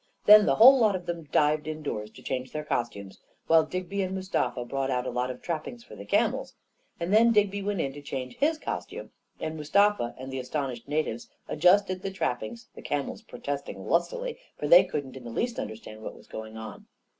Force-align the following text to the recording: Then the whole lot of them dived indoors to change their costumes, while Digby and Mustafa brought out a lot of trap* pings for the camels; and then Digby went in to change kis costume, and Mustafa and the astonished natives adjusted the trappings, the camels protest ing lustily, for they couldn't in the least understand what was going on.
Then 0.25 0.47
the 0.47 0.55
whole 0.55 0.79
lot 0.79 0.95
of 0.95 1.05
them 1.05 1.25
dived 1.31 1.67
indoors 1.67 2.09
to 2.13 2.23
change 2.23 2.51
their 2.51 2.63
costumes, 2.63 3.19
while 3.45 3.63
Digby 3.63 4.01
and 4.01 4.15
Mustafa 4.15 4.65
brought 4.65 4.89
out 4.89 5.05
a 5.05 5.11
lot 5.11 5.29
of 5.29 5.43
trap* 5.43 5.65
pings 5.65 5.83
for 5.83 5.95
the 5.95 6.05
camels; 6.05 6.55
and 6.99 7.13
then 7.13 7.31
Digby 7.31 7.61
went 7.61 7.81
in 7.81 7.93
to 7.93 8.01
change 8.01 8.39
kis 8.39 8.57
costume, 8.57 9.11
and 9.39 9.55
Mustafa 9.55 10.15
and 10.17 10.33
the 10.33 10.39
astonished 10.39 10.87
natives 10.87 11.29
adjusted 11.47 12.01
the 12.01 12.09
trappings, 12.09 12.67
the 12.73 12.81
camels 12.81 13.21
protest 13.21 13.69
ing 13.69 13.85
lustily, 13.87 14.39
for 14.57 14.67
they 14.67 14.83
couldn't 14.83 15.15
in 15.17 15.23
the 15.23 15.29
least 15.29 15.59
understand 15.59 16.01
what 16.01 16.15
was 16.17 16.25
going 16.25 16.57
on. 16.57 16.87